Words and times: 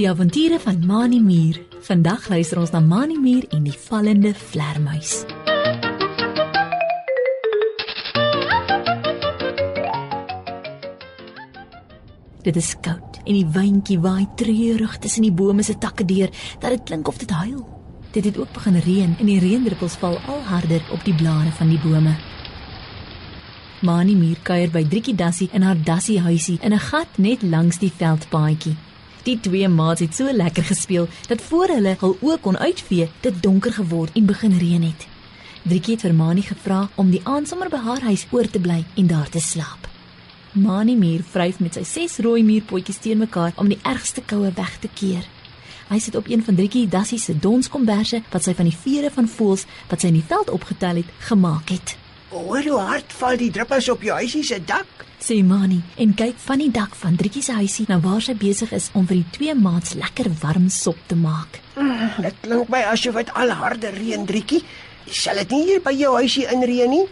Die 0.00 0.08
avonture 0.08 0.56
van 0.60 0.86
Mani 0.86 1.18
Muur. 1.20 1.58
Vandag 1.84 2.28
luister 2.32 2.56
ons 2.56 2.70
na 2.72 2.80
Mani 2.80 3.18
Muur 3.20 3.44
en 3.52 3.66
die 3.68 3.74
vallende 3.76 4.30
vlermuis. 4.32 5.26
Dit 12.40 12.56
is 12.56 12.72
koud 12.80 13.20
en 13.26 13.34
die 13.34 13.44
windjie 13.44 14.00
waai 14.00 14.24
treurig 14.40 14.96
tussen 15.04 15.28
die 15.28 15.34
bome 15.36 15.68
se 15.68 15.76
takke 15.76 16.08
deur 16.08 16.32
dat 16.32 16.70
dit 16.70 16.88
klink 16.88 17.12
of 17.12 17.20
dit 17.20 17.30
huil. 17.42 17.60
Dit 18.16 18.24
het 18.24 18.40
ook 18.40 18.56
begin 18.56 18.80
reën 18.80 19.16
en 19.18 19.26
die 19.26 19.40
reendruppels 19.44 20.00
val 20.00 20.16
al 20.24 20.44
harder 20.48 20.80
op 20.96 21.04
die 21.04 21.14
blare 21.14 21.52
van 21.60 21.76
die 21.76 21.82
bome. 21.84 22.16
Mani 23.84 24.16
Muur 24.16 24.40
kuier 24.48 24.72
by 24.72 24.88
Driekie 24.88 25.14
Dassie 25.14 25.52
in 25.52 25.68
haar 25.68 25.76
dassie 25.84 26.22
huisie 26.24 26.56
in 26.62 26.72
'n 26.72 26.86
gat 26.88 27.18
net 27.18 27.42
langs 27.42 27.78
die 27.78 27.92
veldpaadjie. 27.92 28.78
Die 29.22 29.36
twee 29.40 29.68
maats 29.68 30.00
het 30.00 30.14
so 30.16 30.32
lekker 30.32 30.64
gespeel 30.64 31.08
dat 31.28 31.42
voor 31.42 31.68
hulle 31.74 31.96
hul 32.00 32.16
oë 32.24 32.38
kon 32.40 32.58
uitvee, 32.58 33.10
dit 33.20 33.42
donker 33.42 33.72
geword 33.72 34.16
en 34.16 34.26
begin 34.26 34.56
reën 34.58 34.82
het. 34.82 35.06
Driekie 35.62 35.94
het 35.94 36.06
vir 36.06 36.14
Mani 36.16 36.42
gevra 36.42 36.86
om 36.96 37.10
die 37.12 37.20
aand 37.28 37.48
sommer 37.48 37.68
by 37.68 37.82
haar 37.84 38.00
huis 38.08 38.24
oor 38.32 38.48
te 38.48 38.60
bly 38.60 38.80
en 38.96 39.10
daar 39.10 39.28
te 39.28 39.40
slaap. 39.44 39.88
Mani 40.52 40.96
Muur 40.96 41.20
vryf 41.22 41.60
met 41.60 41.76
sy 41.76 41.84
ses 41.84 42.16
rooi 42.24 42.40
muurpotjies 42.42 43.02
teen 43.04 43.20
mekaar 43.20 43.52
om 43.60 43.68
die 43.68 43.78
ergste 43.84 44.24
koue 44.24 44.50
weg 44.56 44.78
te 44.80 44.88
keer. 44.88 45.26
Hy 45.90 45.98
sit 45.98 46.16
op 46.16 46.28
een 46.30 46.42
van 46.46 46.56
Driekie 46.56 46.88
Dassie 46.88 47.18
se 47.18 47.36
donskomberse 47.38 48.22
wat 48.32 48.46
sy 48.46 48.54
van 48.56 48.70
die 48.70 48.76
vere 48.86 49.10
van 49.14 49.28
voëls 49.28 49.66
wat 49.90 50.00
sy 50.00 50.10
in 50.10 50.20
die 50.22 50.26
veld 50.26 50.50
opgetel 50.50 51.02
het, 51.02 51.12
gemaak 51.28 51.70
het. 51.74 51.96
Hoor 52.30 52.62
hoe 52.62 52.78
hard 52.78 53.12
val 53.18 53.38
die 53.40 53.50
druppels 53.50 53.88
op 53.90 54.04
jou 54.06 54.14
huisie 54.14 54.44
se 54.46 54.60
dak? 54.62 55.00
Sê 55.18 55.40
Mani 55.42 55.80
en 55.98 56.12
kyk 56.14 56.36
van 56.44 56.60
die 56.62 56.70
dak 56.70 56.92
van 57.00 57.16
Driekie 57.18 57.42
se 57.42 57.56
huisie 57.58 57.88
na 57.88 57.96
waar 58.04 58.22
sy 58.22 58.36
besig 58.38 58.70
is 58.76 58.86
om 58.94 59.08
vir 59.10 59.18
die 59.18 59.32
twee 59.34 59.56
maats 59.58 59.96
lekker 59.98 60.30
warm 60.38 60.68
sop 60.70 61.00
te 61.10 61.18
maak. 61.18 61.58
Mm, 61.74 62.22
dit 62.22 62.38
klink 62.44 62.70
my 62.70 62.84
asof 62.92 63.18
dit 63.18 63.34
al 63.34 63.50
harder 63.50 63.98
reën, 63.98 64.22
Driekie. 64.30 64.62
Sal 65.10 65.42
dit 65.42 65.56
nie 65.56 65.66
hier 65.72 65.82
by 65.82 65.96
jou 65.98 66.14
huisie 66.20 66.46
inreën 66.54 66.94
nie? 66.94 67.02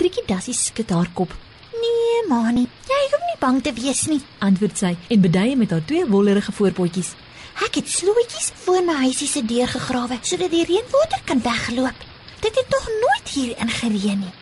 Driekie 0.00 0.24
Dassie 0.30 0.56
skud 0.56 0.96
haar 0.96 1.12
kop. 1.12 1.36
Nee, 1.76 2.24
Mani, 2.32 2.64
jy 2.88 3.04
hoef 3.12 3.28
nie 3.28 3.40
bang 3.44 3.60
te 3.60 3.76
wees 3.76 4.06
nie. 4.08 4.22
Antwoord 4.40 4.80
sy 4.80 4.96
en 5.12 5.26
beduie 5.28 5.56
met 5.60 5.76
haar 5.76 5.84
twee 5.84 6.08
wollerige 6.08 6.56
voorpotjies. 6.56 7.12
Ek 7.60 7.76
het 7.76 7.92
slootjies 7.92 8.54
voor 8.64 8.80
my 8.88 9.02
huisie 9.04 9.28
se 9.28 9.44
deur 9.44 9.68
gegrawe 9.68 10.16
sodat 10.24 10.56
die 10.56 10.64
reënwater 10.64 11.28
kan 11.28 11.44
wegloop. 11.44 12.06
Dit 12.40 12.56
het 12.56 12.72
nog 12.72 12.88
nooit 13.02 13.36
hier 13.36 13.58
ingereën 13.60 14.24
nie. 14.24 14.38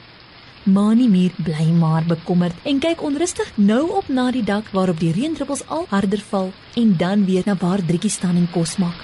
Mani 0.65 1.09
Muur 1.09 1.33
bly 1.41 1.71
maar 1.73 2.05
bekommerd 2.05 2.57
en 2.69 2.79
kyk 2.79 3.01
onrustig 3.03 3.49
nou 3.57 3.87
op 3.97 4.09
na 4.13 4.27
die 4.31 4.43
dak 4.45 4.67
waarop 4.77 4.99
die 5.01 5.13
reendruppels 5.17 5.63
al 5.73 5.87
harder 5.89 6.21
val 6.29 6.51
en 6.77 6.91
dan 7.01 7.25
weer 7.25 7.43
na 7.47 7.55
waar 7.57 7.81
Driekie 7.81 8.11
staan 8.11 8.37
en 8.37 8.49
kos 8.53 8.77
maak. 8.77 8.99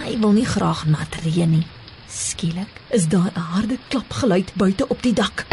Hy 0.00 0.16
wil 0.18 0.32
nie 0.32 0.46
graag 0.48 0.86
nat 0.88 1.18
reën 1.24 1.50
nie. 1.50 1.66
Skielik 2.08 2.80
is 2.90 3.08
daar 3.08 3.30
'n 3.34 3.44
harde 3.52 3.78
klapgeluid 3.88 4.54
buite 4.54 4.88
op 4.88 5.02
die 5.02 5.12
dak. 5.12 5.44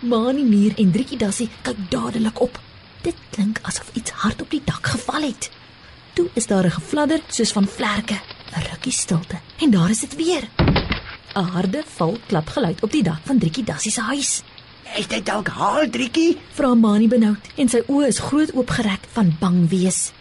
Mani 0.00 0.44
Muur 0.44 0.72
en 0.76 0.92
Driekie 0.92 1.18
Dassie 1.18 1.48
kyk 1.62 1.76
dadelik 1.88 2.40
op. 2.40 2.60
Dit 3.02 3.16
klink 3.30 3.58
asof 3.62 3.90
iets 3.92 4.10
hard 4.10 4.42
op 4.42 4.50
die 4.50 4.62
dak 4.64 4.86
geval 4.86 5.22
het. 5.22 5.50
Toe 6.12 6.28
is 6.34 6.46
daar 6.46 6.64
'n 6.64 6.70
gefladder 6.70 7.20
soos 7.28 7.52
van 7.52 7.66
vlerke, 7.66 8.20
'n 8.56 8.66
rukkie 8.70 8.92
stilte 8.92 9.36
en 9.58 9.70
daar 9.70 9.90
is 9.90 10.00
dit 10.00 10.16
weer. 10.16 10.81
'n 11.34 11.44
Harde 11.54 11.82
val 11.96 12.18
klapgeluid 12.26 12.82
op 12.82 12.90
die 12.92 13.02
dak 13.02 13.20
van 13.24 13.38
Driekie 13.38 13.64
Dassie 13.64 13.92
se 13.92 14.00
huis. 14.00 14.42
Is 14.96 15.06
dit 15.08 15.26
dalk 15.26 15.48
haal, 15.48 15.90
Driekie? 15.90 16.38
Vra 16.52 16.74
Mani 16.74 17.08
benoud 17.08 17.46
en 17.56 17.68
sy 17.68 17.80
oë 17.88 18.06
is 18.06 18.18
groot 18.18 18.52
oopgerek 18.52 19.06
van 19.12 19.36
bang 19.40 19.68
wees. 19.68 20.12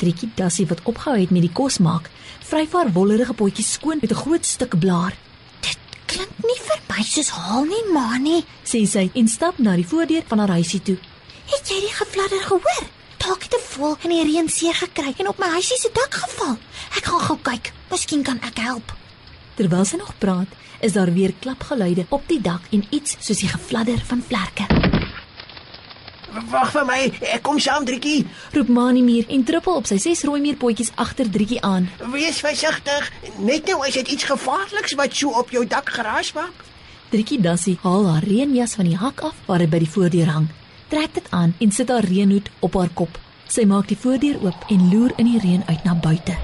Driekie 0.00 0.30
Dassie 0.34 0.66
wat 0.66 0.82
opgehou 0.82 1.20
het 1.20 1.30
met 1.30 1.46
die 1.46 1.52
kos 1.52 1.78
maak, 1.78 2.10
vryf 2.48 2.72
haar 2.72 2.90
wollerige 2.92 3.32
potjies 3.32 3.72
skoon 3.78 4.02
met 4.02 4.10
'n 4.10 4.22
groot 4.22 4.46
stuk 4.46 4.78
blaar. 4.78 5.14
Dit 5.60 5.78
klink 6.06 6.34
nie 6.42 6.60
vir 6.66 6.80
my 6.88 7.02
soos 7.02 7.30
haal 7.30 7.64
nie, 7.64 7.84
Mani. 7.92 8.44
Sê 8.64 8.86
sy 8.86 9.10
en 9.14 9.28
stap 9.28 9.58
na 9.58 9.76
die 9.76 9.86
voordeur 9.86 10.22
van 10.26 10.38
haar 10.38 10.54
huisie 10.58 10.82
toe. 10.82 10.98
Het 11.46 11.68
jy 11.68 11.80
die 11.80 11.94
gefladder 11.94 12.42
gehoor? 12.42 12.84
Dalk 13.18 13.42
het 13.42 13.54
'n 13.54 13.66
voël 13.70 13.96
in 14.02 14.10
die 14.10 14.24
reën 14.24 14.48
seer 14.48 14.74
gekry 14.74 15.14
en 15.18 15.28
op 15.28 15.38
my 15.38 15.46
huisie 15.46 15.78
se 15.78 15.90
dak 15.92 16.14
geval. 16.14 16.58
Ek 16.96 17.04
gaan 17.04 17.20
gou 17.20 17.38
kyk. 17.42 17.72
Miskien 17.90 18.22
kan 18.22 18.40
ek 18.42 18.58
help. 18.58 19.05
Terwyl 19.56 19.86
sy 19.88 19.96
nog 19.96 20.12
praat, 20.20 20.50
is 20.84 20.92
daar 20.92 21.12
weer 21.12 21.32
klapgeluide 21.40 22.04
op 22.12 22.26
die 22.28 22.40
dak 22.40 22.66
en 22.76 22.84
iets 22.90 23.16
soos 23.24 23.40
die 23.40 23.48
gefladder 23.48 24.02
van 24.04 24.20
vlerke. 24.20 24.66
Wag 26.50 26.72
vir 26.74 26.84
my, 26.84 26.98
ek 27.32 27.40
kom 27.46 27.56
saam, 27.62 27.86
Driekie. 27.88 28.26
Roep 28.52 28.68
Mani 28.68 29.00
Muur 29.06 29.24
en 29.32 29.44
trippel 29.48 29.78
op 29.80 29.88
sy 29.88 29.96
ses 30.02 30.20
rooi 30.28 30.42
meerpotjies 30.44 30.92
agter 31.00 31.30
Driekie 31.32 31.62
aan. 31.64 31.88
Wees 32.12 32.42
versigtig. 32.44 33.08
Net 33.40 33.70
nou 33.70 33.80
is 33.88 33.96
dit 33.96 34.12
iets 34.18 34.28
gevaarliks 34.28 34.96
wat 35.00 35.16
so 35.16 35.32
op 35.40 35.54
jou 35.54 35.64
dak 35.64 35.88
geraas 35.96 36.34
maak. 36.36 36.64
Driekie 37.08 37.40
Dassie 37.40 37.78
haal 37.80 38.10
haar 38.10 38.26
reënjas 38.26 38.76
van 38.76 38.90
die 38.90 38.98
hak 39.00 39.24
af 39.24 39.40
waar 39.46 39.64
dit 39.64 39.72
by 39.72 39.80
die 39.80 39.92
voordeur 39.96 40.34
hang. 40.34 40.50
Trek 40.92 41.14
dit 41.16 41.30
aan 41.32 41.56
en 41.58 41.72
sit 41.72 41.88
haar 41.88 42.04
reënhoed 42.04 42.52
op 42.60 42.76
haar 42.76 42.92
kop. 42.92 43.16
Sy 43.46 43.62
maak 43.62 43.86
die 43.86 43.96
voordeur 43.96 44.40
oop 44.42 44.64
en 44.74 44.88
loer 44.90 45.12
in 45.22 45.28
die 45.30 45.38
reën 45.38 45.62
uit 45.68 45.84
na 45.86 45.92
buite. 45.94 46.34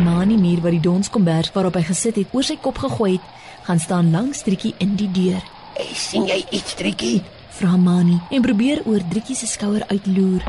Mani 0.00 0.38
Muur 0.40 0.62
wat 0.64 0.72
die 0.72 0.80
donskombers 0.80 1.50
waarop 1.52 1.76
hy 1.76 1.82
gesit 1.90 2.16
het 2.16 2.32
oor 2.32 2.46
sy 2.46 2.56
kop 2.64 2.78
gegooi 2.80 3.18
het, 3.18 3.26
gaan 3.66 3.82
staan 3.82 4.08
langs 4.14 4.40
Driekie 4.46 4.72
in 4.80 4.94
die 4.96 5.10
deur. 5.12 5.42
Hey, 5.76 5.90
sien 5.92 6.24
jy 6.30 6.38
iets, 6.48 6.78
Driekie? 6.80 7.20
Vra 7.58 7.76
Mani 7.76 8.16
en 8.32 8.46
probeer 8.46 8.80
oor 8.88 9.04
Driekie 9.10 9.36
se 9.36 9.50
skouer 9.50 9.84
uitloer. 9.90 10.46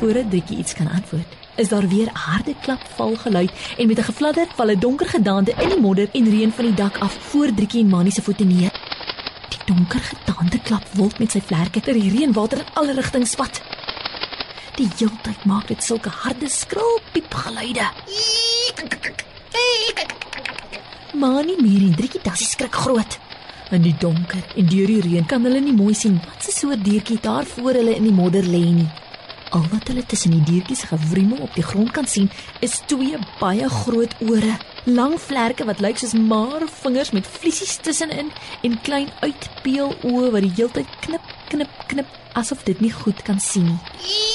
Voordat 0.00 0.32
Driekie 0.32 0.58
iets 0.58 0.74
kan 0.74 0.90
antwoord, 0.90 1.38
is 1.62 1.70
daar 1.70 1.86
weer 1.88 2.10
'n 2.10 2.18
harde 2.26 2.54
klap 2.62 2.82
val 2.96 3.14
geluid 3.16 3.52
en 3.78 3.86
met 3.86 3.98
'n 3.98 4.10
gefladder 4.10 4.46
val 4.56 4.70
'n 4.70 4.80
donker 4.80 5.06
gedaante 5.06 5.54
in 5.62 5.68
die 5.68 5.80
modder 5.80 6.08
en 6.12 6.30
reën 6.30 6.52
van 6.52 6.64
die 6.64 6.74
dak 6.74 6.98
af 6.98 7.14
voor 7.30 7.54
Driekie 7.54 7.82
en 7.82 7.88
Mani 7.88 8.10
se 8.10 8.22
voete 8.22 8.44
neer. 8.44 8.72
Die 9.48 9.74
donker 9.74 10.00
gedaante 10.00 10.58
klap 10.58 10.84
wild 10.92 11.18
met 11.18 11.30
sy 11.30 11.40
vlerke 11.40 11.80
ter 11.80 11.94
die 11.94 12.10
reënwater 12.10 12.58
in 12.58 12.74
alle 12.74 12.92
rigtings 12.92 13.30
spat. 13.30 13.73
Die 14.74 14.88
heeltyd 14.98 15.44
maak 15.46 15.68
dit 15.70 15.84
sulke 15.86 16.10
harde 16.10 16.48
skril 16.50 16.96
piep 17.14 17.34
geluide. 17.44 17.84
Mani 21.14 21.54
Muur 21.60 21.84
en 21.86 21.94
Driekie 21.94 22.22
Dassie 22.24 22.48
skrik 22.48 22.74
groot. 22.74 23.20
In 23.70 23.86
die 23.86 23.94
donker 24.02 24.42
en 24.58 24.66
deur 24.72 24.90
die 24.90 25.04
reën 25.04 25.28
kan 25.30 25.46
hulle 25.46 25.60
nie 25.62 25.76
mooi 25.78 25.94
sien 25.94 26.18
wat 26.26 26.48
'n 26.48 26.56
soort 26.58 26.82
diertjie 26.82 27.20
daar 27.22 27.46
voor 27.46 27.78
hulle 27.78 27.94
in 27.94 28.10
die 28.10 28.16
modder 28.18 28.42
lê 28.42 28.64
nie. 28.80 28.90
Al 29.50 29.64
wat 29.70 29.86
hulle 29.88 30.06
tussen 30.06 30.34
die 30.34 30.42
diertjies 30.50 30.82
gewriemel 30.90 31.38
op 31.38 31.54
die 31.54 31.68
grond 31.70 31.90
kan 31.90 32.06
sien, 32.06 32.30
is 32.60 32.82
twee 32.86 33.16
baie 33.38 33.68
groot 33.68 34.14
ore, 34.18 34.58
lang 34.84 35.20
vlerke 35.20 35.64
wat 35.64 35.80
lyk 35.80 35.98
soos 35.98 36.12
maar 36.12 36.66
vingers 36.82 37.10
met 37.10 37.26
vliesies 37.26 37.76
tussenin 37.76 38.32
en 38.62 38.80
klein 38.82 39.10
uitpeel 39.20 39.94
oë 40.02 40.30
wat 40.30 40.42
die 40.42 40.54
heeltyd 40.56 40.88
knip, 41.00 41.22
knip, 41.48 41.70
knip 41.86 42.06
asof 42.32 42.64
dit 42.64 42.80
nie 42.80 42.92
goed 42.92 43.22
kan 43.22 43.40
sien 43.40 43.64
nie. 43.64 44.33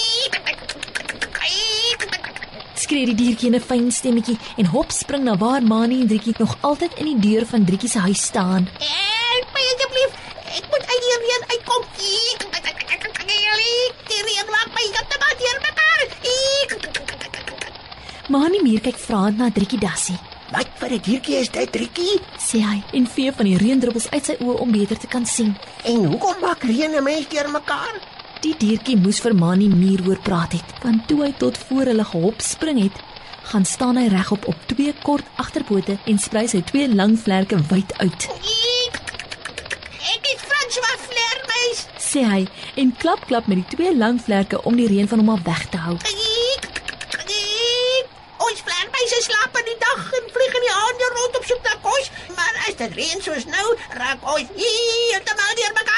Skree 2.90 3.06
die 3.06 3.14
diertjie 3.14 3.50
in 3.52 3.56
'n 3.56 3.62
fyn 3.62 3.92
stemmetjie 3.94 4.34
en 4.58 4.66
hop 4.74 4.90
spring 4.92 5.24
na 5.24 5.38
waar 5.38 5.62
Mani 5.62 6.02
en 6.02 6.08
Driekie 6.08 6.34
nog 6.38 6.58
altyd 6.62 6.94
in 6.98 7.06
die 7.06 7.20
deur 7.26 7.46
van 7.46 7.66
Driekie 7.66 7.90
se 7.90 8.00
huis 8.00 8.22
staan. 8.22 8.66
Help 8.80 9.48
my 9.54 9.64
asseblief. 9.74 10.12
Ek 10.58 10.66
moet 10.72 10.86
uit 10.94 11.02
die 11.06 11.18
reën 11.22 11.44
uitkom. 11.54 11.84
Die 14.10 14.22
reën 14.26 14.50
maak 14.56 14.70
my 14.74 14.86
heeltemal 14.90 15.36
deurmekaar. 15.44 16.02
Mani 18.28 18.60
Muur 18.64 18.82
kyk 18.82 18.98
vraend 18.98 19.38
na 19.38 19.52
Driekie 19.52 19.80
Dassie. 19.80 20.20
Wat 20.52 20.68
vir 20.80 20.90
'n 20.90 21.02
diertjie 21.02 21.36
is 21.36 21.50
dit, 21.50 21.72
Driekie? 21.72 22.20
sê 22.40 22.58
hy 22.58 22.84
en 22.94 23.08
vee 23.08 23.32
van 23.32 23.46
die 23.46 23.58
reendruppels 23.58 24.10
uit 24.10 24.26
sy 24.26 24.36
oë 24.40 24.60
om 24.60 24.72
beter 24.72 24.98
te 24.98 25.08
kan 25.08 25.26
sien. 25.26 25.58
En 25.84 26.06
hoekom 26.06 26.40
maak 26.42 26.64
reën 26.64 26.96
'n 26.96 27.04
mens 27.04 27.28
deurmekaar? 27.28 28.19
Die 28.40 28.54
diertjie 28.56 28.96
moes 28.96 29.18
vir 29.20 29.34
Mani 29.36 29.68
Muur 29.68 30.02
hoor 30.06 30.20
praat 30.24 30.54
het, 30.56 30.70
want 30.84 31.08
toe 31.10 31.24
hy 31.26 31.32
tot 31.42 31.58
voor 31.68 31.90
hulle 31.92 32.06
gehop 32.08 32.40
spring 32.44 32.80
het, 32.86 32.96
gaan 33.52 33.66
staan 33.68 33.98
hy 34.00 34.06
regop 34.14 34.46
op 34.48 34.62
twee 34.72 34.94
kort 35.04 35.28
agterpote 35.44 35.98
en 36.08 36.22
sprei 36.24 36.46
sy 36.48 36.62
twee 36.70 36.88
lang 36.94 37.18
vlerke 37.20 37.60
wyd 37.72 37.92
uit, 38.00 38.30
Ek 40.10 40.30
is 40.32 40.42
François 40.48 40.96
Vlermuis. 41.10 41.82
sê 42.00 42.24
hy 42.26 42.40
en 42.82 42.94
klap 43.02 43.26
klap 43.28 43.48
met 43.52 43.60
die 43.60 43.76
twee 43.76 43.92
lang 43.96 44.22
vlerke 44.24 44.62
om 44.64 44.80
die 44.80 44.88
reën 44.90 45.08
van 45.12 45.20
hom 45.24 45.34
af 45.36 45.44
weg 45.50 45.66
te 45.74 45.82
hou. 45.84 45.98
Ons 48.50 48.64
vlermuise 48.66 49.20
slaap 49.28 49.58
in 49.60 49.68
die 49.68 49.78
dag 49.84 50.08
en 50.22 50.32
vlieg 50.38 50.56
in 50.62 50.66
die 50.66 50.74
aande 50.86 51.12
rond 51.18 51.38
op 51.42 51.46
soek 51.52 51.62
na 51.68 51.76
kos, 51.84 52.10
maar 52.40 52.56
as 52.66 52.80
dit 52.82 52.98
reën 53.02 53.22
soos 53.28 53.46
nou, 53.52 53.68
raak 54.00 54.26
ons 54.34 54.56
heeltemal 54.64 55.54
deurmekaar. 55.60 55.89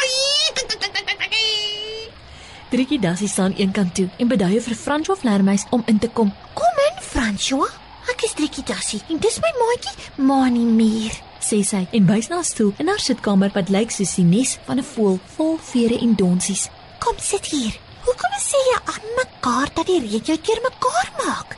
Driekie 2.71 3.01
Dassie 3.03 3.27
staan 3.27 3.51
eenkant 3.59 3.91
toe 3.97 4.05
en 4.23 4.29
beduie 4.31 4.61
vir 4.63 4.75
François 4.79 5.19
Vlermuis 5.19 5.65
om 5.75 5.81
in 5.91 5.97
te 5.99 6.07
kom. 6.07 6.29
Kom 6.55 6.77
in, 6.85 7.01
François. 7.03 7.67
Ek 8.13 8.23
is 8.23 8.35
Driekie 8.37 8.63
Dassie 8.63 9.01
en 9.11 9.19
dis 9.19 9.39
my 9.43 9.51
maatjie, 9.57 9.91
Mani 10.15 10.63
Muur. 10.63 11.17
sê 11.43 11.59
sy 11.67 11.81
en 11.97 12.07
wys 12.07 12.29
na 12.29 12.39
'n 12.39 12.47
stoel 12.47 12.71
in 12.79 12.87
haar 12.87 13.03
sitkamer 13.03 13.51
wat 13.57 13.73
lyk 13.75 13.91
soos 13.91 14.15
die 14.15 14.23
nes 14.23 14.57
van 14.67 14.79
'n 14.79 14.87
voël 14.93 15.19
vol 15.35 15.57
vere 15.57 15.99
en 15.99 16.15
donsies. 16.15 16.69
Kom 17.03 17.15
sit 17.19 17.45
hier. 17.45 17.75
Hoekom 18.05 18.33
sê 18.39 18.59
jy 18.71 18.79
aan 18.93 19.05
mekaar 19.19 19.69
dat 19.75 19.87
die 19.87 19.99
reën 19.99 20.23
jou 20.23 20.37
keer 20.37 20.61
mekaar 20.63 21.07
maak? 21.25 21.57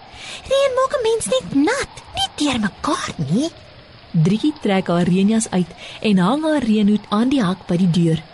Reën 0.49 0.73
maak 0.77 0.93
'n 0.97 1.03
mens 1.03 1.25
net 1.25 1.55
nat, 1.55 1.93
nie 2.17 2.29
deur 2.37 2.59
mekaar 2.59 3.13
nie. 3.17 3.51
Driekie 4.11 4.53
trek 4.61 4.87
haar 4.87 5.05
reënjas 5.05 5.49
uit 5.51 5.71
en 6.01 6.17
hang 6.17 6.43
haar 6.43 6.63
reënhoed 6.63 7.05
aan 7.09 7.29
die 7.29 7.43
hak 7.43 7.67
by 7.67 7.77
die 7.77 7.91
deur. 7.91 8.32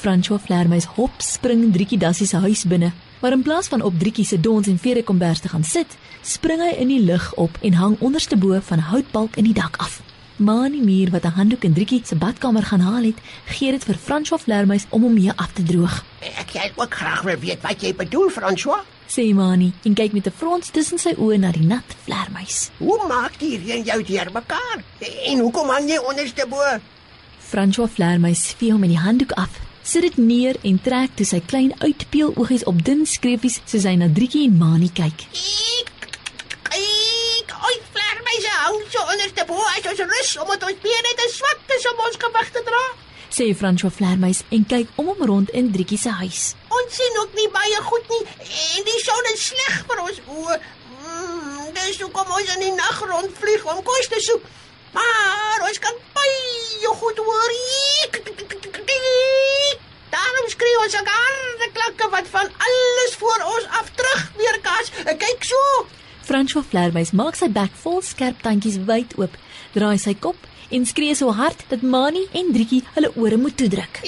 François 0.00 0.40
Vlermuis 0.40 0.86
hop 0.96 1.20
spring 1.20 1.72
Driekie 1.72 1.98
Dassie 1.98 2.26
se 2.26 2.38
huis 2.40 2.64
binne, 2.64 2.88
maar 3.20 3.34
in 3.36 3.42
plaas 3.42 3.66
van 3.68 3.82
op 3.84 3.98
Driekie 4.00 4.24
se 4.24 4.40
dons 4.40 4.68
en 4.68 4.78
vere 4.78 5.02
kombers 5.04 5.40
te 5.44 5.48
gaan 5.52 5.64
sit, 5.64 5.96
spring 6.24 6.62
hy 6.64 6.70
in 6.80 6.88
die 6.88 7.02
lug 7.04 7.26
op 7.36 7.58
en 7.60 7.76
hang 7.76 7.98
onderste 8.00 8.36
bo 8.36 8.60
van 8.60 8.78
'n 8.78 8.88
houtbalk 8.92 9.36
in 9.36 9.44
die 9.44 9.52
dak 9.52 9.76
af. 9.76 10.00
Mani 10.36 10.80
Muur 10.80 11.10
wat 11.10 11.24
'n 11.24 11.36
handdoek 11.36 11.64
in 11.64 11.72
Driekie 11.72 12.00
se 12.04 12.16
badkamer 12.16 12.62
gaan 12.62 12.80
haal 12.80 13.02
het, 13.02 13.18
gee 13.44 13.70
dit 13.70 13.84
vir 13.84 13.94
François 13.94 14.42
Vlermuis 14.42 14.86
om 14.88 15.02
hom 15.02 15.14
mee 15.14 15.32
af 15.36 15.52
te 15.52 15.62
droog. 15.62 16.04
Ek 16.20 16.50
sal 16.50 16.70
ook 16.76 16.94
graag 16.94 17.22
wil 17.22 17.38
weet 17.38 17.60
wat 17.60 17.82
jy 17.82 17.94
bedoel, 17.94 18.30
François. 18.30 18.80
Sê 19.06 19.34
Mani 19.34 19.72
en 19.82 19.94
kyk 19.94 20.12
met 20.12 20.26
'n 20.26 20.32
frons 20.36 20.70
tussen 20.70 20.98
sy 20.98 21.14
oë 21.18 21.38
na 21.38 21.52
die 21.52 21.66
nat 21.66 21.96
vlermuis. 22.04 22.70
Hoe 22.78 23.06
maak 23.08 23.38
die 23.38 23.58
reën 23.58 23.84
jou 23.84 24.02
deurmekaar? 24.02 24.82
En 25.24 25.38
hoekom 25.38 25.68
hang 25.68 25.88
jy 25.88 25.98
onderste 25.98 26.46
bo? 26.48 26.80
François 27.38 27.90
Vlermuis 27.90 28.54
vee 28.58 28.72
hom 28.72 28.82
in 28.82 28.90
die 28.90 28.98
handdoek 28.98 29.32
af, 29.32 29.50
sit 29.82 30.02
dit 30.02 30.16
neer 30.16 30.56
en 30.62 30.78
trek 30.82 31.14
toe 31.16 31.26
sy 31.26 31.40
klein 31.46 31.72
uitpeeloogies 31.80 32.66
op 32.70 32.82
dun 32.84 33.06
skreefies 33.08 33.60
soos 33.64 33.86
hy 33.88 33.96
na 34.00 34.08
Driekie 34.12 34.46
en 34.48 34.58
Mani 34.60 34.90
kyk. 34.94 35.24
Ek 35.32 36.08
ek 36.76 37.54
oi 37.56 37.76
vlermeise 37.94 38.52
hou 38.64 38.74
so 38.92 39.04
onderste 39.14 39.46
bo 39.48 39.60
as 39.74 39.88
ons 39.92 40.02
rus 40.12 40.32
omdat 40.44 40.66
ons 40.68 40.82
bene 40.84 41.14
te 41.20 41.28
swak 41.34 41.74
is 41.78 41.88
om 41.92 42.04
ons 42.06 42.20
gewig 42.24 42.52
te 42.56 42.64
dra. 42.68 42.82
Sê 43.30 43.46
François 43.54 43.94
Vlermuis 43.94 44.42
en 44.56 44.66
kyk 44.72 44.90
om 45.00 45.10
hom 45.12 45.24
rond 45.32 45.52
in 45.56 45.72
Driekie 45.72 46.00
se 46.02 46.12
huis. 46.20 46.42
Ons 46.68 47.00
sien 47.00 47.20
ook 47.22 47.34
nie 47.38 47.48
baie 47.54 47.82
goed 47.88 48.14
nie 48.14 48.22
en 48.76 48.88
die 48.90 49.02
son 49.06 49.32
is 49.32 49.48
sleg 49.52 49.82
vir 49.88 50.04
ons 50.06 50.22
oë. 50.36 50.60
Mm, 51.00 51.68
dis 51.78 52.00
hoekom 52.04 52.36
ons 52.36 52.56
in 52.56 52.66
die 52.66 52.74
nag 52.76 53.04
rondvlieg 53.12 53.68
om 53.72 53.84
kos 53.86 54.10
te 54.12 54.20
soek. 54.28 54.44
Maar 54.92 55.68
ons 55.68 55.78
kan 55.78 55.96
baie 56.14 56.94
goed 57.00 57.18
hoor. 57.22 57.50
Daarom 60.40 60.56
skree 60.56 60.76
ons 60.84 60.94
ook 60.96 61.08
harde 61.12 61.66
klanke 61.72 62.06
wat 62.10 62.28
van 62.32 62.46
alles 62.66 63.14
voor 63.18 63.42
ons 63.54 63.64
af 63.78 63.90
terug 63.94 64.20
weerkas. 64.36 64.86
Kyk 65.04 65.44
so. 65.44 65.58
François 66.24 66.64
Vlermuis 66.68 67.10
maak 67.12 67.36
sy 67.36 67.50
bek 67.52 67.74
vol 67.82 68.00
skerp 68.00 68.40
tandjies 68.40 68.78
wyd 68.88 69.12
oop, 69.20 69.36
draai 69.74 69.98
sy 70.00 70.14
kop 70.16 70.48
en 70.72 70.88
skree 70.88 71.18
so 71.18 71.34
hard 71.36 71.66
dat 71.68 71.84
Mani 71.84 72.24
en 72.32 72.48
Driekie 72.56 72.80
hulle 72.94 73.12
ore 73.20 73.36
moet 73.36 73.58
toedruk. 73.60 74.00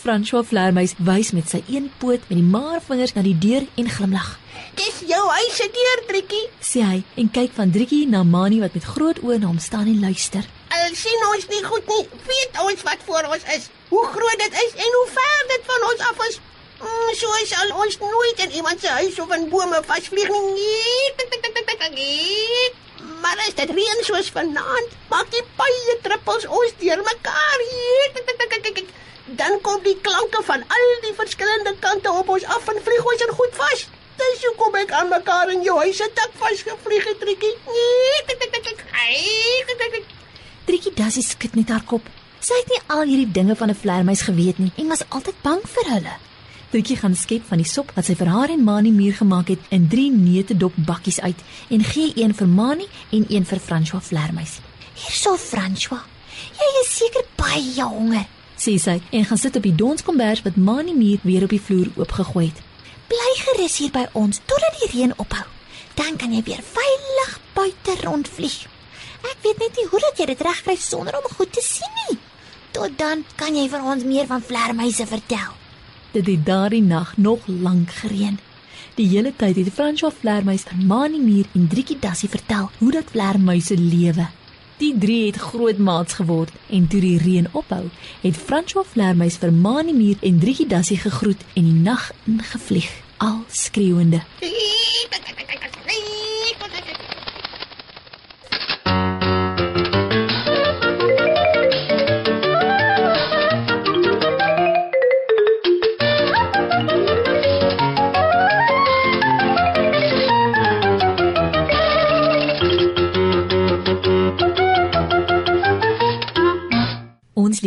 François 0.00 0.48
Vlermuis 0.48 0.96
wys 0.96 1.36
met 1.36 1.52
sy 1.52 1.60
een 1.68 1.92
poot 2.00 2.24
met 2.32 2.40
die 2.40 2.50
maar 2.56 2.80
vingers 2.88 3.12
na 3.12 3.28
die 3.28 3.36
deur 3.36 3.68
en 3.76 3.94
glimlag. 3.98 4.38
Dis 4.80 5.04
jou 5.12 5.22
huis 5.28 5.60
se 5.60 5.68
deur, 5.76 6.06
Driekie. 6.08 6.44
Sê 6.64 6.88
hy 6.88 7.04
en 7.20 7.32
kyk 7.36 7.52
van 7.60 7.76
Driekie 7.76 8.06
na 8.08 8.24
Mani 8.24 8.64
wat 8.64 8.72
met 8.72 8.92
groot 8.96 9.20
oë 9.20 9.42
na 9.44 9.52
hom 9.52 9.60
staan 9.60 9.92
en 9.92 10.00
luister. 10.08 10.53
Al 10.74 10.94
sien 10.98 11.20
ons 11.30 11.46
nie 11.52 11.62
goed 11.64 11.86
nie, 11.92 12.04
weet 12.26 12.58
ons 12.62 12.82
wat 12.86 13.02
voor 13.06 13.28
ons 13.34 13.44
is. 13.56 13.68
Hoe 13.88 14.06
groot 14.14 14.40
dit 14.42 14.54
is 14.62 14.72
en 14.86 14.96
hoe 14.98 15.08
ver 15.16 15.42
dit 15.52 15.66
van 15.70 15.84
ons 15.90 16.00
af 16.10 16.22
is. 16.28 16.38
Mm, 16.80 17.10
so 17.18 17.28
sal 17.50 17.74
ons 17.82 17.98
nooit 17.98 18.40
in 18.46 18.56
iemand 18.60 18.80
se 18.80 18.88
huis 18.88 19.18
of 19.22 19.34
in 19.36 19.48
bome 19.52 19.82
vasvlieg 19.90 20.32
nie. 20.48 21.12
Maar 23.22 23.38
as 23.46 23.54
dit 23.60 23.70
reën 23.78 24.02
soos 24.08 24.30
vanaand, 24.36 24.96
maak 25.12 25.30
die 25.36 25.44
baie 25.60 25.98
druppels 26.06 26.46
ons 26.60 26.74
deurmekaar. 26.82 27.62
Dan 29.42 29.60
kom 29.60 29.82
die 29.82 29.96
klanke 30.08 30.42
van 30.48 30.66
al 30.78 30.88
die 31.06 31.14
verskillende 31.20 31.76
kante 31.86 32.10
op 32.22 32.28
ons 32.28 32.44
af 32.56 32.68
en 32.72 32.82
vlieg 32.88 33.12
ons 33.12 33.24
in 33.28 33.36
goed 33.38 33.54
vas. 33.60 33.86
Dis 34.18 34.44
hoekom 34.48 34.76
ek 34.82 34.92
aan 34.98 35.08
mekaar 35.12 35.54
in 35.54 35.62
jou 35.66 35.78
huis 35.78 35.96
se 36.02 36.10
dak 36.18 36.36
vasgevlieg 36.42 37.08
het, 37.12 37.20
Trikkie. 37.22 37.54
Driekie 40.64 40.94
Dassie 40.96 41.22
skud 41.22 41.56
net 41.58 41.68
haar 41.68 41.84
kop. 41.84 42.06
Sy 42.44 42.56
het 42.60 42.70
nie 42.72 42.82
al 42.92 43.02
hierdie 43.08 43.32
dinge 43.32 43.56
van 43.56 43.70
'n 43.70 43.74
vlermuis 43.74 44.22
geweet 44.22 44.58
nie 44.58 44.72
en 44.76 44.88
was 44.88 45.04
altyd 45.08 45.36
bang 45.42 45.60
vir 45.64 45.90
hulle. 45.92 46.14
Driekie 46.70 46.96
gaan 46.96 47.14
skep 47.14 47.44
van 47.46 47.58
die 47.58 47.68
sop 47.68 47.92
wat 47.94 48.04
sy 48.04 48.14
vir 48.14 48.26
haar 48.26 48.50
en 48.50 48.64
Mani 48.64 48.90
muur 48.90 49.14
gemaak 49.14 49.48
het 49.48 49.60
in 49.68 49.88
drie 49.88 50.10
neutedop 50.10 50.72
bakkies 50.76 51.20
uit 51.20 51.40
en 51.70 51.84
gee 51.84 52.12
een 52.16 52.34
vir 52.34 52.48
Mani 52.48 52.86
en 53.10 53.24
een 53.28 53.44
vir 53.44 53.60
François 53.60 54.02
vlermuis. 54.02 54.60
Hierso 54.94 55.36
François. 55.36 56.02
Jy 56.58 56.70
is 56.82 56.96
seker 56.96 57.24
baie 57.36 57.82
honger. 57.82 58.26
Sê 58.56 58.78
sy 58.78 59.00
en 59.10 59.24
gaan 59.24 59.38
sit 59.38 59.56
op 59.56 59.62
die 59.62 59.74
donskombers 59.74 60.42
wat 60.42 60.56
Mani 60.56 60.94
muur 60.94 61.18
weer 61.22 61.42
op 61.42 61.50
die 61.50 61.60
vloer 61.60 61.90
oopgegooi 61.96 62.46
het. 62.46 62.62
Bly 63.08 63.32
gerus 63.46 63.78
hier 63.78 63.90
by 63.90 64.06
ons 64.12 64.40
totdat 64.46 64.80
die 64.80 64.90
reën 64.96 65.12
ophou. 65.16 65.44
Dan 65.94 66.16
kan 66.16 66.32
jy 66.32 66.42
weer 66.42 66.62
veilig 66.74 67.40
buite 67.54 68.00
rondvlieg. 68.02 68.64
Ek 69.24 69.36
weet 69.42 69.58
net 69.58 69.76
nie 69.78 69.88
hoe 69.90 70.00
dat 70.04 70.18
jy 70.20 70.26
dit 70.32 70.46
regkry 70.46 70.76
sonder 70.76 71.16
om 71.18 71.28
goed 71.36 71.52
te 71.52 71.64
sien 71.64 72.00
nie. 72.04 72.18
Tot 72.74 72.96
dan 72.98 73.24
kan 73.40 73.56
jy 73.56 73.68
vir 73.70 73.84
ons 73.84 74.04
meer 74.04 74.26
van 74.26 74.42
vlermuise 74.42 75.06
vertel. 75.06 75.54
Dit 76.14 76.26
het 76.30 76.44
daardie 76.46 76.82
nag 76.82 77.16
nog 77.16 77.46
lank 77.46 77.90
gereën. 78.02 78.38
Die 78.94 79.08
hele 79.10 79.32
tyd 79.36 79.56
het 79.58 79.72
François 79.74 80.14
Vlermuis 80.14 80.66
aan 80.70 80.86
Mani 80.86 81.18
Muur 81.18 81.48
en 81.54 81.66
Driekie 81.68 81.98
Dassie 81.98 82.28
vertel 82.28 82.70
hoe 82.78 82.92
dat 82.94 83.10
vlermuise 83.10 83.76
lewe. 83.78 84.28
Die 84.78 84.92
drie 84.98 85.26
het 85.26 85.36
groot 85.36 85.78
maats 85.78 86.14
geword 86.18 86.54
en 86.70 86.86
toe 86.90 87.00
die 87.00 87.18
reën 87.18 87.48
ophou, 87.52 87.88
het 88.22 88.38
François 88.38 88.86
Vlermuis 88.86 89.38
vir 89.42 89.52
Mani 89.52 89.94
Muur 89.94 90.22
en 90.22 90.38
Driekie 90.38 90.66
Dassie 90.66 90.98
gegroet 90.98 91.42
en 91.54 91.66
die 91.70 91.80
nag 91.90 92.10
ingevlieg, 92.26 92.90
al 93.16 93.42
skreeuende. 93.50 94.22
Ons 94.42 94.83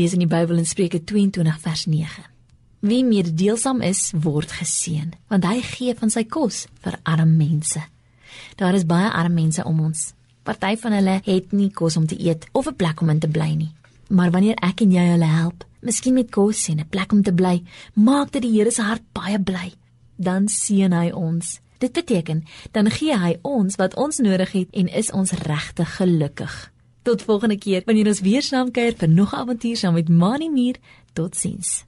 lees 0.07 0.15
in 0.15 0.23
die 0.23 0.31
Bybel 0.31 0.55
in 0.61 0.65
Spreuke 0.65 1.01
22 1.03 1.57
vers 1.59 1.85
9. 1.85 2.23
Wie 2.79 3.03
mededeelsam 3.03 3.81
is, 3.83 4.13
word 4.15 4.53
geseën, 4.55 5.09
want 5.27 5.43
hy 5.43 5.57
gee 5.65 5.95
van 5.97 6.13
sy 6.13 6.23
kos 6.23 6.61
vir 6.85 6.95
arme 7.03 7.33
mense. 7.35 7.81
Daar 8.55 8.77
is 8.77 8.85
baie 8.87 9.09
arme 9.09 9.41
mense 9.41 9.65
om 9.67 9.81
ons. 9.89 10.13
Party 10.47 10.77
van 10.79 10.95
hulle 10.95 11.17
het 11.25 11.51
nie 11.51 11.67
kos 11.75 11.97
om 11.99 12.05
te 12.07 12.15
eet 12.15 12.47
of 12.53 12.69
'n 12.69 12.75
plek 12.79 13.01
om 13.01 13.09
in 13.09 13.19
te 13.19 13.27
bly 13.27 13.51
nie. 13.55 13.73
Maar 14.09 14.31
wanneer 14.31 14.55
ek 14.63 14.81
en 14.81 14.91
jy 14.91 15.05
hulle 15.11 15.25
help, 15.25 15.65
miskien 15.81 16.13
met 16.13 16.31
kos 16.31 16.69
en 16.69 16.79
'n 16.79 16.89
plek 16.89 17.11
om 17.11 17.23
te 17.23 17.33
bly, 17.33 17.63
maak 17.93 18.31
dit 18.31 18.41
die 18.41 18.51
Here 18.51 18.71
se 18.71 18.81
hart 18.81 19.03
baie 19.11 19.39
bly. 19.39 19.73
Dan 20.15 20.47
seën 20.47 20.93
hy 20.93 21.11
ons. 21.11 21.59
Dit 21.79 21.91
beteken 21.91 22.45
dan 22.71 22.89
gee 22.91 23.17
hy 23.17 23.39
ons 23.41 23.75
wat 23.75 23.95
ons 23.95 24.17
nodig 24.17 24.51
het 24.51 24.67
en 24.71 24.87
is 24.87 25.11
ons 25.11 25.31
regtig 25.31 25.95
gelukkig. 25.95 26.71
Tot 27.07 27.21
volgende 27.21 27.57
keer 27.57 27.81
wanneer 27.85 28.09
ons 28.11 28.19
weer 28.19 28.43
saam 28.43 28.71
kuier 28.75 28.95
vir 28.99 29.09
nog 29.09 29.31
'n 29.31 29.39
avontuur 29.41 29.77
saam 29.77 29.93
met 29.93 30.09
Mani 30.09 30.49
Muur. 30.49 30.75
Totsiens. 31.13 31.83